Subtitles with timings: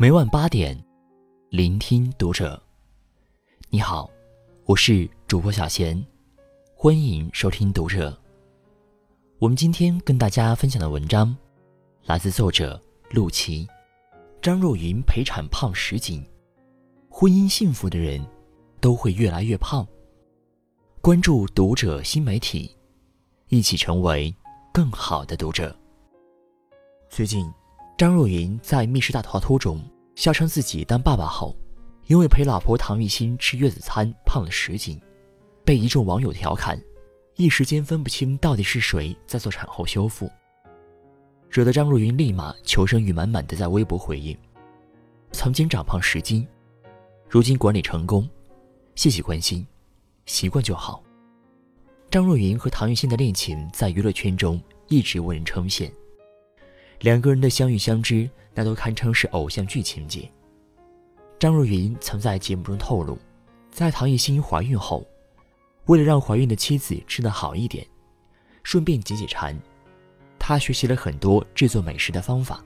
[0.00, 0.82] 每晚八点，
[1.50, 2.58] 聆听读者。
[3.68, 4.10] 你好，
[4.64, 6.02] 我是主播小贤，
[6.74, 8.18] 欢迎收听读者。
[9.38, 11.36] 我们今天跟大家分享的文章，
[12.06, 13.68] 来自作者陆琪。
[14.40, 16.24] 张若昀陪产胖十斤，
[17.10, 18.26] 婚姻幸福的人，
[18.80, 19.86] 都会越来越胖。
[21.02, 22.74] 关注读者新媒体，
[23.48, 24.34] 一起成为
[24.72, 25.76] 更好的读者。
[27.10, 27.52] 最近。
[28.00, 29.78] 张若昀在《密室大逃脱》中
[30.14, 31.54] 笑称自己当爸爸后，
[32.06, 34.98] 因为陪老婆唐艺昕吃月子餐胖了十斤，
[35.66, 36.82] 被一众网友调侃，
[37.36, 40.30] 一时间分不清到底是谁在做产后修复，
[41.50, 44.34] 惹得张若昀立马求生欲满满的在微博回应
[45.30, 46.48] ：“曾经长胖十斤，
[47.28, 48.26] 如今管理成功，
[48.94, 49.66] 谢谢关心，
[50.24, 51.02] 习惯就好。”
[52.10, 55.92] 张若昀和唐艺昕的恋情在娱乐圈中一直为人称羡。
[57.00, 60.30] 两个人的相遇相知，那都堪称是偶像剧情节。
[61.38, 63.18] 张若昀曾在节目中透露，
[63.70, 65.02] 在唐艺昕怀孕后，
[65.86, 67.86] 为了让怀孕的妻子吃得好一点，
[68.62, 69.58] 顺便解解馋，
[70.38, 72.62] 他学习了很多制作美食的方法。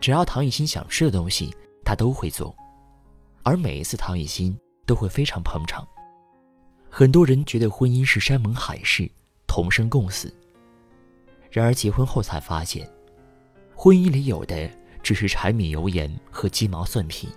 [0.00, 2.56] 只要唐艺昕想吃的东西，他都会做，
[3.42, 5.86] 而每一次唐艺昕都会非常捧场。
[6.88, 9.10] 很多人觉得婚姻是山盟海誓、
[9.46, 10.32] 同生共死，
[11.50, 12.90] 然而结婚后才发现。
[13.80, 14.68] 婚姻里有的
[15.04, 17.28] 只是柴米油盐和鸡毛蒜皮。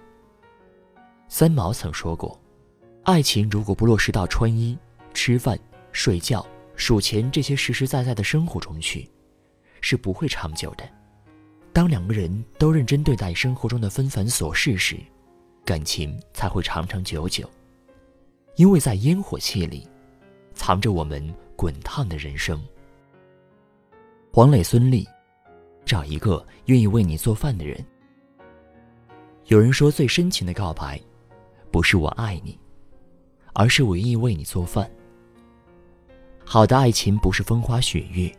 [1.27, 2.35] 三毛曾说过
[3.05, 4.75] ：“爱情如果不落实到穿衣、
[5.13, 5.55] 吃饭、
[5.91, 6.43] 睡觉、
[6.75, 9.07] 数钱这些实实在在的生活中去，
[9.81, 10.89] 是不会长久的。
[11.71, 14.97] 当两个人都认真对待生活中的纷繁琐事时，
[15.63, 17.47] 感情才会长长久久。
[18.55, 19.87] 因为在烟火气里，
[20.55, 21.23] 藏着我们
[21.55, 22.59] 滚烫的人生。”
[24.33, 25.05] 黄磊、孙俪。
[25.91, 27.85] 找一个愿意为你做饭的人。
[29.47, 30.97] 有人说，最深情的告白，
[31.69, 32.57] 不是我爱你，
[33.51, 34.89] 而是我愿意为你做饭。
[36.45, 38.33] 好的爱情不是风花雪月，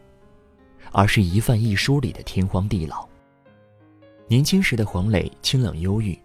[0.92, 3.06] 而是一饭一书里的天荒地老。
[4.28, 6.18] 年轻时的黄磊清冷忧郁，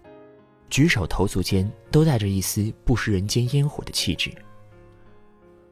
[0.69, 4.31] 举手投足间都带着一丝不食人间烟火的气质。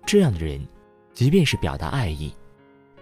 [0.05, 0.59] 这样的人，
[1.13, 2.35] 即便是表达爱意。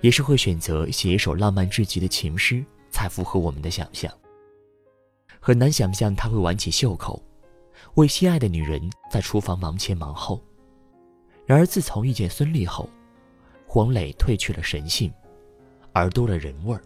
[0.04, 4.12] 也是会选择写一首浪漫至极的情诗，才符合我们的想象。
[5.40, 7.24] 很难想象他会挽起袖口，
[7.94, 10.44] 为心爱的女人在厨房忙前忙后。
[11.46, 12.90] 然而自从遇见孙俪后，
[13.66, 15.10] 黄磊褪去了神性，
[15.94, 16.84] 而多了人味儿。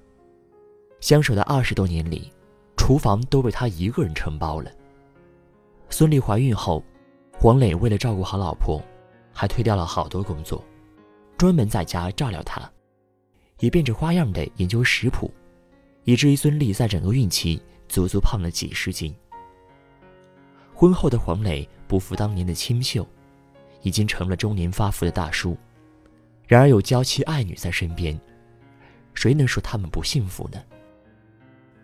[0.99, 2.31] 相守的二十多年里，
[2.75, 4.71] 厨房都被他一个人承包了。
[5.89, 6.83] 孙俪怀孕后，
[7.33, 8.79] 黄磊为了照顾好老婆，
[9.33, 10.63] 还推掉了好多工作，
[11.35, 12.71] 专门在家照料她。
[13.59, 15.31] 也变着花样的研究食谱，
[16.03, 19.13] 以至于孙俪在整个孕期足足胖了几十斤。
[20.73, 23.07] 婚后的黄磊不复当年的清秀，
[23.81, 25.57] 已经成了中年发福的大叔。
[26.45, 28.17] 然而有娇妻爱女在身边，
[29.13, 30.63] 谁能说他们不幸福呢？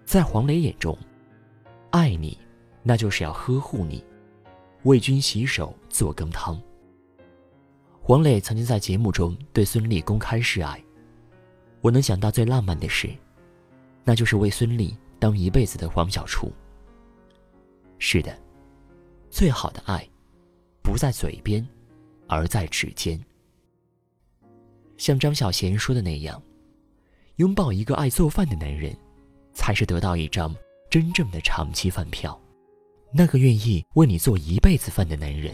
[0.06, 0.98] 在黄磊眼中，
[1.90, 2.38] 爱你，
[2.84, 4.04] 那就是要呵护你，
[4.84, 6.62] 为君洗手做羹汤。
[8.02, 10.80] 黄磊曾经在节目中对孙俪公开示爱。
[11.84, 13.10] 我能想到最浪漫的事，
[14.06, 16.50] 那就是为孙俪当一辈子的黄小厨。
[18.00, 18.34] 是的，
[19.30, 20.08] 最好的爱，
[20.82, 21.68] 不在嘴边，
[22.30, 23.22] 而在指尖。
[24.96, 26.42] 像张小娴说的那样，
[27.36, 28.96] 拥抱一个爱做饭的男人，
[29.54, 30.56] 才是得到一张
[30.90, 32.40] 真正的长期饭票。
[33.12, 35.54] 那个愿意为你做一辈子饭的男人，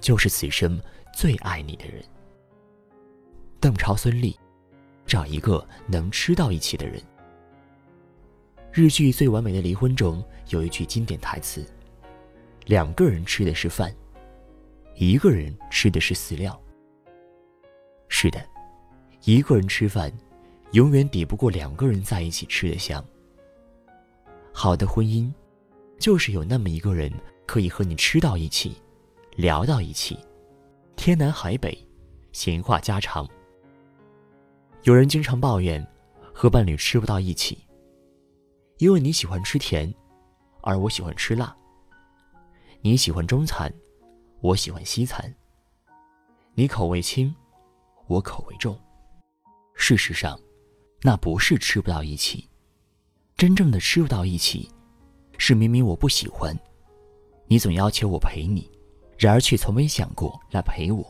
[0.00, 0.78] 就是此生
[1.14, 2.04] 最爱你的人。
[3.58, 4.36] 邓超、孙俪。
[5.06, 7.00] 找一个能吃到一起的人。
[8.72, 11.64] 日剧《最完美的离婚》中有一句经典台词
[12.66, 13.94] ：“两个人吃的是饭，
[14.96, 16.60] 一个人吃的是饲料。”
[18.08, 18.44] 是的，
[19.24, 20.12] 一个人吃饭，
[20.72, 23.02] 永远抵不过两个人在一起吃的香。
[24.52, 25.32] 好的婚姻，
[25.98, 27.10] 就是有那么一个人
[27.46, 28.76] 可以和你吃到一起，
[29.36, 30.18] 聊到一起，
[30.96, 31.76] 天南海北，
[32.32, 33.26] 闲话家常。
[34.86, 35.84] 有人经常抱怨
[36.32, 37.58] 和伴侣吃不到一起，
[38.78, 39.92] 因为你喜欢吃甜，
[40.62, 41.52] 而我喜欢吃辣；
[42.82, 43.72] 你喜欢中餐，
[44.40, 45.28] 我喜欢西餐；
[46.54, 47.34] 你口味轻，
[48.06, 48.78] 我口味重。
[49.74, 50.38] 事实上，
[51.02, 52.48] 那不是吃不到一起，
[53.36, 54.70] 真正的吃不到一起，
[55.36, 56.56] 是明明我不喜欢，
[57.48, 58.70] 你总要求我陪你，
[59.18, 61.04] 然而却从没想过来陪我。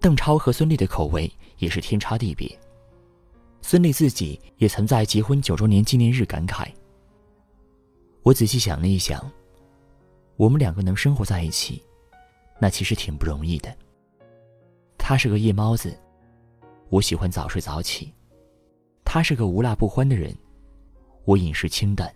[0.00, 2.58] 邓超和孙俪的口味也是天差地别。
[3.60, 6.66] 孙俪自己也曾在结婚九周年纪念日感慨
[8.22, 9.30] ：“我仔细想了一想，
[10.36, 11.82] 我们两个能生活在一起，
[12.58, 13.76] 那其实挺不容易的。
[14.96, 15.98] 他是个夜猫子，
[16.88, 18.12] 我喜欢早睡早起；
[19.04, 20.34] 他是个无辣不欢的人，
[21.24, 22.08] 我饮食清淡；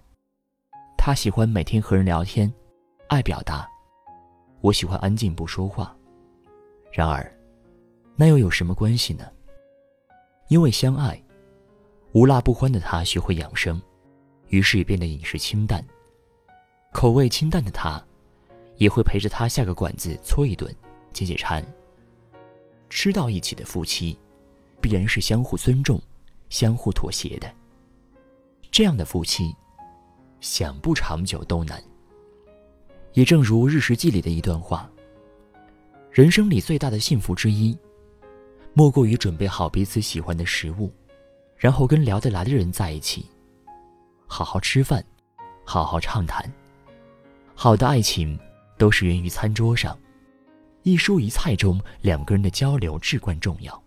[0.97, 2.53] 他喜欢每天和人聊天，
[3.09, 3.67] 爱表达；
[4.61, 5.95] 我喜欢安静不说话。
[6.91, 7.31] 然而，
[8.17, 9.27] 那又有什么关系呢？
[10.49, 11.23] 因为相爱，
[12.13, 13.81] 无辣不欢的他学会养生，
[14.49, 15.83] 于是也变得饮食清淡。
[16.93, 18.03] 口味清淡的他，
[18.77, 20.75] 也会陪着他下个馆子搓一顿，
[21.13, 21.65] 解解馋。
[22.91, 24.19] 吃到一起的夫妻，
[24.79, 25.99] 必然是相互尊重、
[26.51, 27.51] 相互妥协的。
[28.71, 29.55] 这样的夫妻，
[30.41, 31.83] 想不长久都难。
[33.15, 34.91] 也正如《日食记》里的一段话：
[36.11, 37.75] 人生里最大的幸福之一，
[38.75, 40.93] 莫过于准备好彼此喜欢的食物，
[41.63, 43.25] 然后跟聊得来的人在一起，
[44.27, 45.05] 好好吃饭，
[45.65, 46.53] 好好畅谈。
[47.55, 48.37] 好的爱情，
[48.77, 49.97] 都是源于餐桌上。
[50.83, 53.81] 一蔬一菜中，两个人的交流至关重要，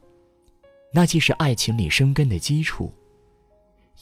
[0.94, 2.89] 那既是爱情里生根的基础，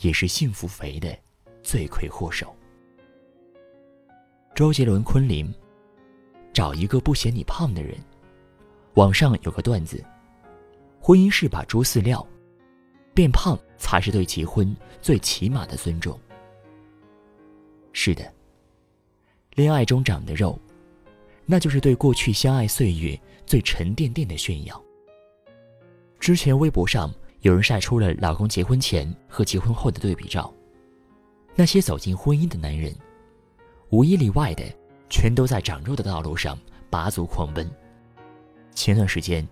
[0.02, 1.18] 也是幸福肥的
[1.64, 2.56] 罪魁祸首。
[4.54, 5.52] 周杰伦昆凌，
[6.54, 7.98] 找一个不嫌你胖的人。
[8.94, 10.06] 网上有个段子：
[11.00, 12.24] 婚姻是把猪饲料，
[13.14, 16.20] 变胖才是对结婚最起码的尊重。
[17.92, 18.34] 是的，
[19.56, 20.60] 恋爱中长的肉。
[21.46, 24.82] 那就是对过去相爱岁月最沉甸甸的炫耀。
[26.18, 30.54] 之前微博上有人晒出了老公结婚前和结婚后的对比照，
[31.54, 32.96] 那些走进婚姻的男人，
[33.90, 34.64] 无一例外的
[35.10, 36.58] 全都在长肉的道路上
[36.90, 37.70] 拔足狂奔。
[38.74, 39.46] 前段时间，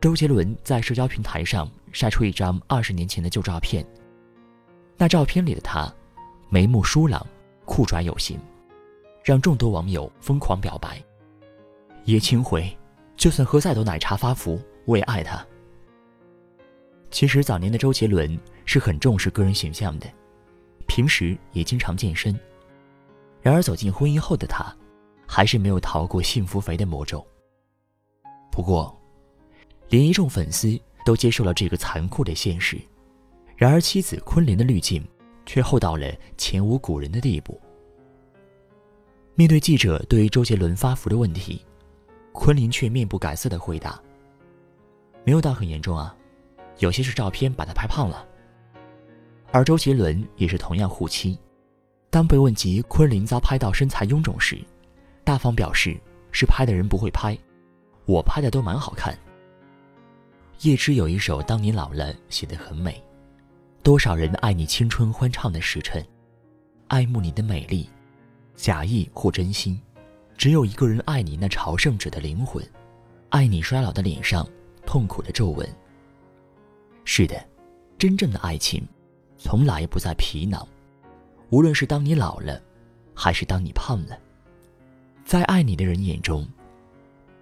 [0.00, 3.84] 周杰伦在社交平台上晒出一张二十年前的旧照片，
[4.96, 5.92] 那照片里的他，
[6.48, 7.26] 眉目疏朗，
[7.64, 8.38] 酷拽有型，
[9.24, 11.02] 让众多网友疯狂表白。
[12.04, 12.70] 叶青回，
[13.16, 15.44] 就算喝再多奶茶发福，我也爱他。
[17.10, 20.06] 其实早年的周杰伦是很重视个人形象的，
[20.86, 22.38] 平时也经常健身。
[23.40, 24.72] 然而走进婚姻后的他，
[25.26, 27.26] 还是没有逃过幸福肥的魔咒。
[28.52, 28.96] 不过，
[29.88, 32.78] 连一众粉丝都接受了这个残酷的现实。
[33.56, 35.06] 然而妻子昆凌的滤镜
[35.44, 37.60] 却厚到了前无古人的地步。
[39.34, 41.64] 面对记者对于周杰伦发福的问题。
[42.38, 43.98] 昆凌却面不改色的回答
[45.24, 46.14] ：“没有到很严重啊，
[46.80, 48.28] 有些是照片把他拍胖了。”
[49.50, 51.38] 而周杰伦也是同样护妻，
[52.10, 54.62] 当被问及昆凌遭拍到身材臃肿时，
[55.24, 55.96] 大方表示
[56.30, 57.34] 是拍的人不会拍，
[58.04, 59.18] 我拍的都蛮好看。
[60.62, 63.02] 叶芝有一首《当你老了》写得很美，
[63.82, 66.04] 多少人爱你青春欢畅的时辰，
[66.88, 67.88] 爱慕你的美丽，
[68.54, 69.78] 假意或真心。
[70.38, 72.66] 只有一个人爱你那朝圣者的灵魂，
[73.28, 74.48] 爱你衰老的脸上
[74.86, 75.68] 痛苦的皱纹。
[77.04, 77.46] 是的，
[77.98, 78.82] 真正的爱情，
[79.36, 80.66] 从来不在皮囊。
[81.50, 82.60] 无论是当你老了，
[83.14, 84.18] 还是当你胖了，
[85.22, 86.48] 在爱你的人眼中，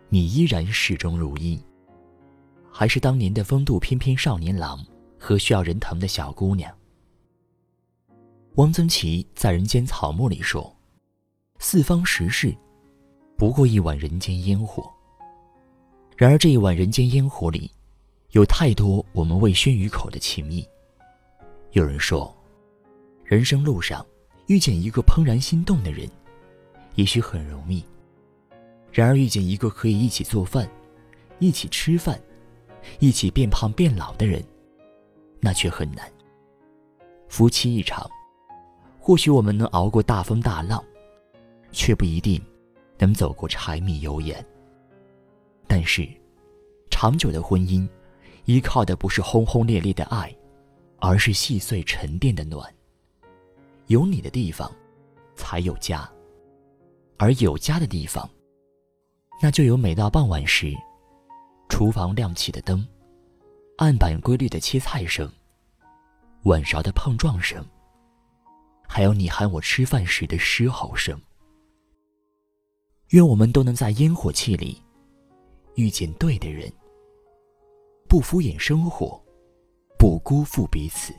[0.08, 1.60] 你依然始终如一，
[2.76, 4.84] 还是当年的风度翩翩少年郎
[5.16, 6.74] 和需要人疼的小姑娘。
[8.56, 10.74] 汪曾祺在《人间草木》里说
[11.60, 12.52] ：“四方时事。”
[13.38, 14.90] 不过一碗人间烟火。
[16.16, 17.70] 然而这一碗人间烟火里，
[18.32, 20.66] 有太多我们未宣于口的情谊。
[21.72, 22.36] 有人说，
[23.24, 24.04] 人生路上
[24.48, 26.10] 遇见一个怦然心动的人，
[26.96, 27.84] 也许很容易；
[28.90, 30.68] 然而遇见一个可以一起做饭、
[31.38, 32.20] 一起吃饭、
[32.98, 34.42] 一起变胖变老的人，
[35.40, 36.10] 那却很难。
[37.28, 38.10] 夫妻一场，
[38.98, 40.82] 或许我们能熬过大风大浪，
[41.72, 42.40] 却不一定。
[42.96, 44.42] 能走过柴米油盐，
[45.66, 46.08] 但是，
[46.88, 47.86] 长久的婚姻，
[48.44, 50.34] 依靠的不是轰轰烈烈的爱，
[51.00, 52.72] 而是细碎沉淀的暖。
[53.88, 54.70] 有你的地方，
[55.34, 56.08] 才有家；
[57.18, 58.30] 而有家的地方，
[59.42, 60.72] 那就有每到傍晚时，
[61.68, 62.86] 厨房亮起的灯，
[63.78, 65.30] 案板规律的切菜声，
[66.44, 67.64] 碗勺的碰撞声，
[68.86, 71.20] 还有你喊我吃饭时的狮吼声。
[73.08, 74.82] 愿我们都能在烟火气里
[75.74, 76.72] 遇见对的人，
[78.08, 79.20] 不敷衍生活，
[79.98, 81.12] 不辜负彼此。